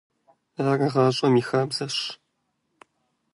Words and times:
Ар 0.67 0.77
гъащӏэм 0.93 1.33
и 1.41 1.43
хабзэщ. 1.47 1.95